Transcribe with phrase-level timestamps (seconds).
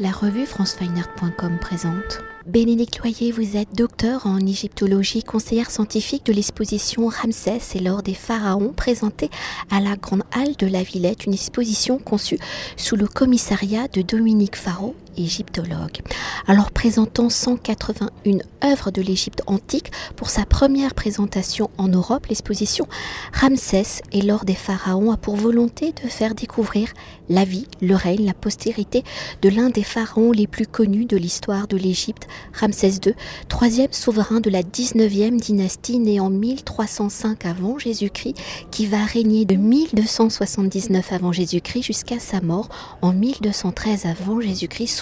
[0.00, 2.20] La revue francefineart.com présente.
[2.46, 8.14] Bénédicte Loyer, vous êtes docteur en égyptologie, conseillère scientifique de l'exposition Ramsès et l'or des
[8.14, 9.28] pharaons présentée
[9.72, 12.38] à la Grande Halle de la Villette, une exposition conçue
[12.76, 15.98] sous le commissariat de Dominique Faro, égyptologue.
[16.46, 22.86] Alors présentant 181 œuvres de l'Égypte antique pour sa première présentation en Europe, l'exposition
[23.32, 26.92] Ramsès et l'or des pharaons a pour volonté de faire découvrir
[27.28, 29.04] la vie, le règne, la postérité
[29.42, 33.14] de l'un des pharaons les plus connus de l'histoire de l'Égypte, Ramsès II,
[33.48, 38.36] troisième souverain de la 19e dynastie né en 1305 avant Jésus-Christ,
[38.70, 42.68] qui va régner de 1279 avant Jésus-Christ jusqu'à sa mort
[43.02, 44.96] en 1213 avant Jésus-Christ,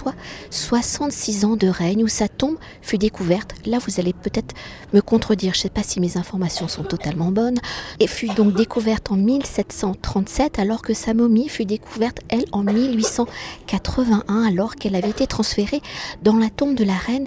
[0.50, 3.54] soit 66 ans de règne où sa tombe fut découverte.
[3.66, 4.54] Là, vous allez peut-être
[4.92, 7.58] me contredire, je ne sais pas si mes informations sont totalement bonnes,
[8.00, 14.44] et fut donc découverte en 1737 alors que sa momie fut découverte, elle, en 1881
[14.44, 15.80] alors qu'elle avait été transférée
[16.22, 17.26] dans la tombe de la reine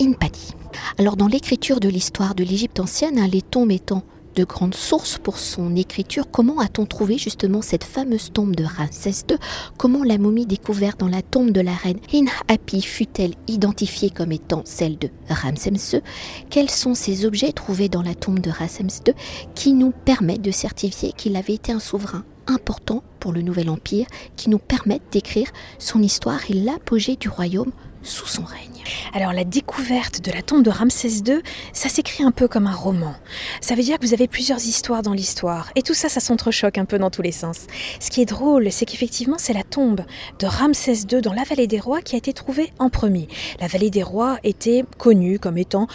[0.00, 0.54] Inpadi.
[0.98, 4.02] Alors dans l'écriture de l'histoire de l'Égypte ancienne, hein, les tombes étant
[4.34, 9.24] de grandes sources pour son écriture, comment a-t-on trouvé justement cette fameuse tombe de Ramsès
[9.30, 9.36] II
[9.76, 14.62] Comment la momie découverte dans la tombe de la reine Inhapi fut-elle identifiée comme étant
[14.64, 16.02] celle de Ramsès II
[16.50, 19.14] Quels sont ces objets trouvés dans la tombe de Ramsès II
[19.54, 24.06] qui nous permettent de certifier qu'il avait été un souverain important pour le Nouvel Empire,
[24.36, 27.72] qui nous permettent d'écrire son histoire et l'apogée du royaume
[28.04, 28.84] sous son règne.
[29.14, 31.40] Alors la découverte de la tombe de Ramsès II,
[31.72, 33.14] ça s'écrit un peu comme un roman.
[33.60, 35.70] Ça veut dire que vous avez plusieurs histoires dans l'histoire.
[35.74, 37.66] Et tout ça, ça s'entrechoque un peu dans tous les sens.
[38.00, 40.02] Ce qui est drôle, c'est qu'effectivement, c'est la tombe
[40.38, 43.28] de Ramsès II dans la vallée des rois qui a été trouvée en premier.
[43.60, 45.86] La vallée des rois était connue comme étant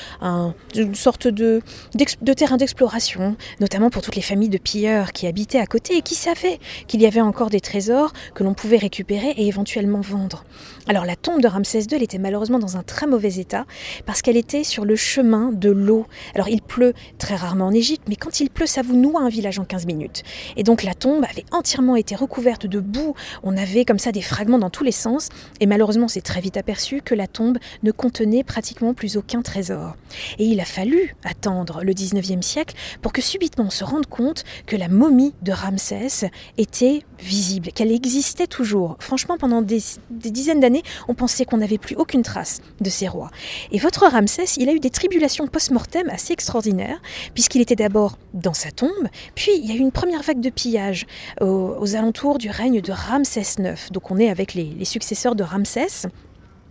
[0.76, 1.62] une sorte de,
[1.96, 6.02] de terrain d'exploration, notamment pour toutes les familles de pilleurs qui habitaient à côté et
[6.02, 10.46] qui savaient qu'il y avait encore des trésors que l'on pouvait récupérer et éventuellement vendre.
[10.88, 13.66] Alors la tombe de Ramsès II, était malheureusement dans un très mauvais état
[14.05, 16.05] parce qu'elle était sur le chemin de l'eau.
[16.36, 19.30] Alors il pleut très rarement en Égypte, mais quand il pleut, ça vous noie un
[19.30, 20.23] village en 15 minutes.
[20.58, 23.15] Et donc la tombe avait entièrement été recouverte de boue.
[23.43, 25.30] On avait comme ça des fragments dans tous les sens.
[25.59, 29.95] Et malheureusement, c'est très vite aperçu que la tombe ne contenait pratiquement plus aucun trésor.
[30.38, 34.43] Et il a fallu attendre le 19e siècle pour que subitement on se rende compte
[34.65, 38.98] que la momie de Ramsès était visible, qu'elle existait toujours.
[38.99, 43.08] Franchement, pendant des, des dizaines d'années, on pensait qu'on n'avait plus aucune trace de ces
[43.08, 43.32] rois.
[43.72, 47.02] Et votre Ramsès, il a eu des tribulations post-mortem assez extraordinaires,
[47.33, 50.50] puisqu'il était d'abord dans sa tombe, puis il y a eu une première vague de
[50.50, 51.05] pillage
[51.42, 53.92] aux, alentours du règne de Ramsès IX.
[53.92, 56.08] Donc on est avec les, les successeurs de Ramsès.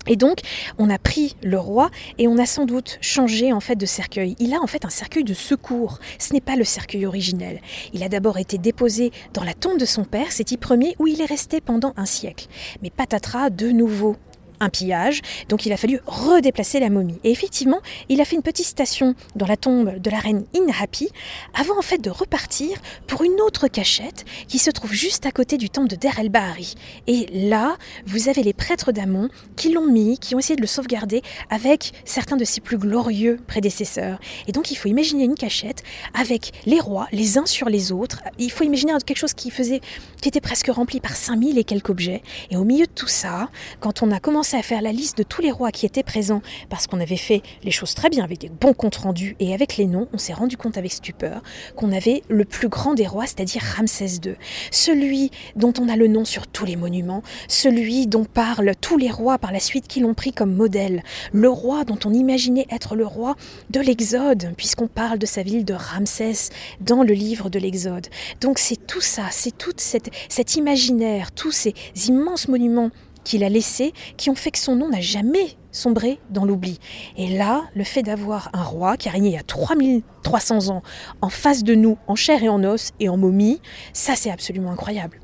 [0.09, 0.41] Et donc,
[0.79, 4.37] on a pris le roi et on a sans doute changé en fait de cercueil.
[4.39, 5.99] Il a en fait un cercueil de secours.
[6.19, 7.61] Ce n'est pas le cercueil originel.
[7.93, 11.21] Il a d'abord été déposé dans la tombe de son père, Séti Ier, où il
[11.21, 12.47] est resté pendant un siècle.
[12.83, 14.17] Mais patatras, de nouveau,
[14.61, 17.19] un pillage, donc il a fallu redéplacer la momie.
[17.25, 21.09] Et effectivement, il a fait une petite station dans la tombe de la reine Inhapi
[21.55, 25.57] avant en fait de repartir pour une autre cachette qui se trouve juste à côté
[25.57, 26.75] du temple de Der el Bahari.
[27.07, 27.77] Et là,
[28.07, 31.93] vous avez les prêtres d'Amon qui l'ont mis, qui ont essayé de le sauvegarder avec
[32.05, 34.19] certains de ses plus glorieux prédécesseurs.
[34.47, 35.83] Et donc il faut imaginer une cachette
[36.15, 38.23] avec les rois les uns sur les autres.
[38.39, 39.81] Il faut imaginer quelque chose qui faisait
[40.21, 42.23] qui était presque rempli par 5000 et quelques objets.
[42.51, 43.49] Et au milieu de tout ça,
[43.81, 46.43] quand on a commencé à faire la liste de tous les rois qui étaient présents,
[46.69, 49.77] parce qu'on avait fait les choses très bien, avec des bons comptes rendus et avec
[49.77, 51.43] les noms, on s'est rendu compte avec stupeur
[51.77, 54.35] qu'on avait le plus grand des rois, c'est-à-dire Ramsès II.
[54.71, 59.11] Celui dont on a le nom sur tous les monuments, celui dont parlent tous les
[59.11, 62.97] rois par la suite qui l'ont pris comme modèle, le roi dont on imaginait être
[62.97, 63.37] le roi
[63.71, 68.07] de l'Exode, puisqu'on parle de sa ville de Ramsès dans le livre de l'Exode.
[68.41, 71.75] Donc c'est tout ça, c'est tout cette, cet imaginaire, tous ces
[72.07, 72.91] immenses monuments
[73.29, 76.79] qu'il a laissés qui ont fait que son nom n'a jamais sombré dans l'oubli.
[77.19, 80.83] Et là, le fait d'avoir un roi qui a régné il y a 3300 ans
[81.21, 83.61] en face de nous, en chair et en os et en momie,
[83.93, 85.21] ça c'est absolument incroyable.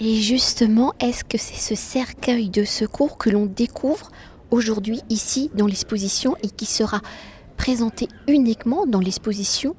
[0.00, 4.10] Et justement, est-ce que c'est ce cercueil de secours que l'on découvre
[4.50, 7.00] aujourd'hui ici dans l'exposition et qui sera
[7.58, 9.76] présenté uniquement dans l'exposition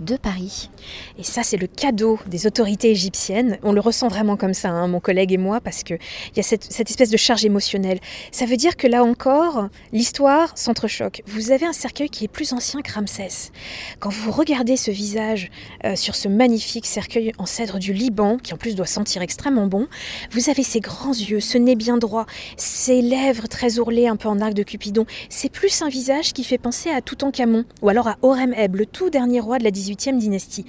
[0.00, 0.70] de Paris.
[1.18, 3.58] Et ça, c'est le cadeau des autorités égyptiennes.
[3.62, 5.98] On le ressent vraiment comme ça, hein, mon collègue et moi, parce qu'il
[6.36, 8.00] y a cette, espèce de charge émotionnelle.
[8.32, 11.22] Ça veut dire que là encore, l'histoire s'entrechoque.
[11.26, 13.52] Vous avez un cercueil qui est plus ancien que Ramsès.
[13.98, 15.50] Quand vous regardez ce visage
[15.84, 19.66] euh, sur ce magnifique cercueil en cèdre du Liban, qui en plus doit sentir extrêmement
[19.66, 19.86] bon,
[20.32, 22.26] vous avez ces grands yeux, ce nez bien droit,
[22.56, 25.04] ces lèvres très ourlées, un peu en arc de Cupidon.
[25.28, 28.86] C'est plus un visage qui fait penser à Toutankhamon, ou alors à Horem Heb, le
[28.86, 30.64] tout dernier roi de la 18 dynastie.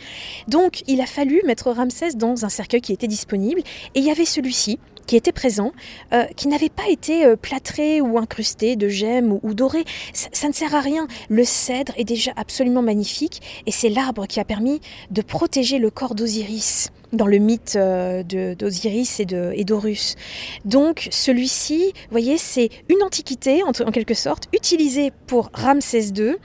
[0.48, 3.62] Donc il a fallu mettre Ramsès dans un cercueil qui était disponible
[3.96, 5.74] et il y avait celui-ci qui était présent,
[6.14, 9.84] euh, qui n'avait pas été euh, plâtré ou incrusté de gemmes ou, doré.
[10.14, 11.08] Ça, ne sert à rien.
[11.28, 14.80] Le cèdre est déjà absolument magnifique et c'est l'arbre qui a permis
[15.10, 19.26] de protéger le corps d'Osiris dans le mythe euh, d'Osiris et
[19.66, 20.16] d'Horus.
[20.64, 26.36] Donc celui-ci, vous voyez, c'est une antiquité en, en quelque sorte, utilisée pour Ramsès II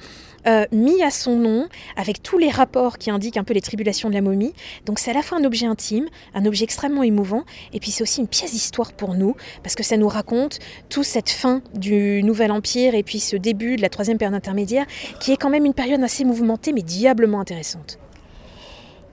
[0.47, 4.09] euh, mis à son nom, avec tous les rapports qui indiquent un peu les tribulations
[4.09, 4.53] de la momie.
[4.85, 8.03] Donc c'est à la fois un objet intime, un objet extrêmement émouvant, et puis c'est
[8.03, 10.59] aussi une pièce d'histoire pour nous, parce que ça nous raconte
[10.89, 14.87] toute cette fin du Nouvel Empire, et puis ce début de la troisième période intermédiaire,
[15.21, 17.99] qui est quand même une période assez mouvementée, mais diablement intéressante.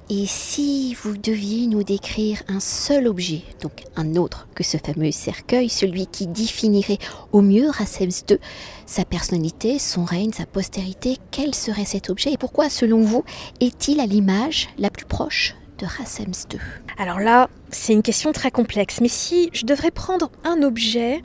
[0.09, 5.11] Et si vous deviez nous décrire un seul objet, donc un autre que ce fameux
[5.11, 6.97] cercueil, celui qui définirait
[7.31, 8.37] au mieux Rassems II,
[8.85, 13.23] sa personnalité, son règne, sa postérité, quel serait cet objet et pourquoi, selon vous,
[13.61, 16.59] est-il à l'image la plus proche de Rassems II
[16.97, 21.21] Alors là, c'est une question très complexe, mais si je devrais prendre un objet,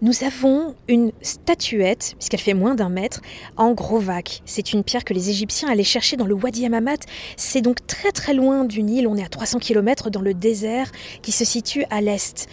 [0.00, 3.20] nous avons une statuette, puisqu'elle fait moins d'un mètre,
[3.56, 4.42] en Grovac.
[4.44, 6.98] C'est une pierre que les Égyptiens allaient chercher dans le Wadi Hammamat.
[7.36, 10.90] C'est donc très très loin du Nil, on est à 300 km dans le désert
[11.22, 12.46] qui se situe à l'est.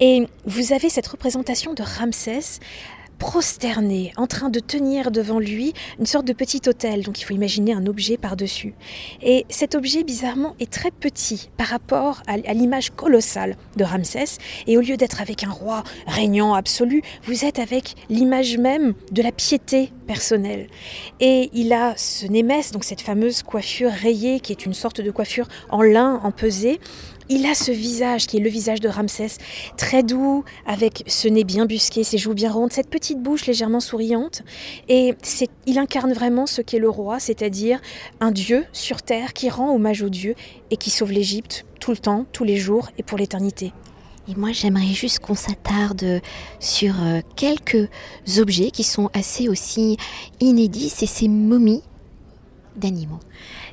[0.00, 2.60] Et vous avez cette représentation de Ramsès
[3.22, 7.34] prosterné, en train de tenir devant lui une sorte de petit hôtel, donc il faut
[7.34, 8.74] imaginer un objet par-dessus.
[9.22, 14.76] Et cet objet, bizarrement, est très petit par rapport à, l'image colossale de Ramsès, et
[14.76, 19.30] au lieu d'être avec un roi régnant absolu, vous êtes avec l'image même de la
[19.30, 20.66] piété personnelle.
[21.20, 25.12] Et il a ce némès, donc cette fameuse coiffure rayée, qui est une sorte de
[25.12, 26.80] coiffure en lin empesé,
[27.28, 29.38] il a ce visage qui est le visage de Ramsès,
[29.76, 33.80] très doux, avec ce nez bien busqué, ses joues bien rondes, cette petite bouche légèrement
[33.80, 34.42] souriante.
[34.88, 35.14] Et
[35.66, 37.80] il incarne vraiment ce qu'est le roi, c'est-à-dire
[38.20, 40.34] un dieu sur terre qui rend hommage au dieu
[40.70, 43.72] et qui sauve l'Égypte tout le temps, tous les jours et pour l'éternité.
[44.28, 46.20] Et moi, j'aimerais juste qu'on s'attarde
[46.60, 47.88] sur euh, quelques
[48.38, 49.96] objets qui sont assez aussi
[50.38, 51.82] inédits, c'est ces momies
[52.76, 53.20] d'animaux.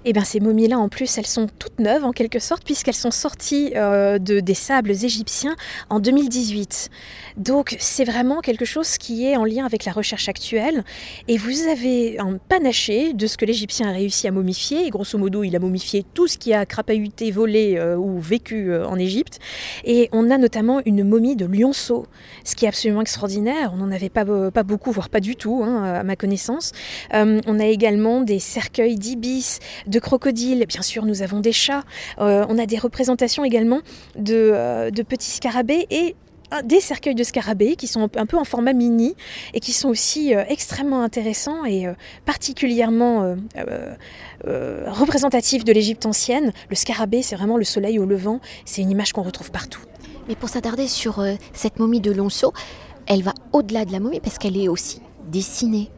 [0.05, 2.93] Et eh bien ces momies-là, en plus, elles sont toutes neuves en quelque sorte, puisqu'elles
[2.93, 5.55] sont sorties euh, de, des sables égyptiens
[5.89, 6.89] en 2018.
[7.35, 10.85] Donc c'est vraiment quelque chose qui est en lien avec la recherche actuelle.
[11.27, 14.85] Et vous avez un panaché de ce que l'Égyptien a réussi à momifier.
[14.85, 18.71] Et grosso modo, il a momifié tout ce qui a crapahuté, volé euh, ou vécu
[18.71, 19.39] euh, en Égypte.
[19.83, 22.07] Et on a notamment une momie de lionceau,
[22.45, 23.71] ce qui est absolument extraordinaire.
[23.73, 26.71] On n'en avait pas, pas beaucoup, voire pas du tout, hein, à ma connaissance.
[27.11, 31.83] on a également des cercueils d'ibis, de crocodiles, bien sûr nous avons des chats,
[32.19, 33.81] euh, on a des représentations également
[34.15, 36.15] de, euh, petits scarabées et
[36.53, 39.15] euh, des cercueils de scarabées qui sont un peu en format mini
[39.53, 41.85] et qui sont aussi extrêmement intéressants et
[42.25, 43.35] particulièrement
[44.45, 46.51] représentatifs de l'Égypte ancienne.
[46.69, 49.81] Le scarabée, c'est vraiment le soleil au levant, c'est une image qu'on retrouve partout.
[50.27, 52.53] Mais pour s'attarder sur cette momie de Lonceau,
[53.07, 55.89] elle va au-delà de la momie parce qu'elle est aussi dessinée.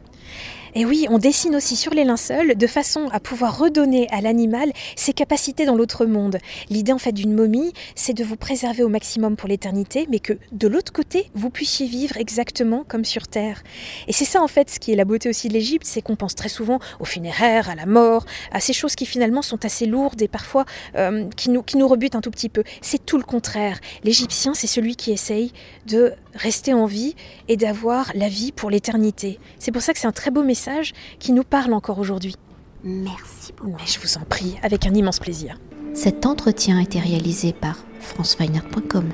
[0.74, 4.72] Et oui, on dessine aussi sur les linceuls de façon à pouvoir redonner à l'animal
[4.96, 6.38] ses capacités dans l'autre monde.
[6.70, 10.32] L'idée en fait d'une momie, c'est de vous préserver au maximum pour l'éternité, mais que
[10.50, 13.62] de l'autre côté, vous puissiez vivre exactement comme sur Terre.
[14.08, 16.16] Et c'est ça en fait ce qui est la beauté aussi de l'Égypte, c'est qu'on
[16.16, 19.84] pense très souvent aux funéraires, à la mort, à ces choses qui finalement sont assez
[19.84, 20.64] lourdes et parfois
[20.96, 22.64] euh, qui, nous, qui nous rebutent un tout petit peu.
[22.80, 23.78] C'est tout le contraire.
[24.04, 25.52] L'Égyptien, c'est celui qui essaye
[25.86, 27.14] de rester en vie
[27.48, 29.38] et d'avoir la vie pour l'éternité.
[29.58, 32.36] C'est pour ça que c'est un très beau message qui nous parle encore aujourd'hui.
[32.84, 33.76] Merci beaucoup.
[33.78, 35.58] Mais je vous en prie, avec un immense plaisir.
[35.94, 39.10] Cet entretien a été réalisé par franceweiner.com.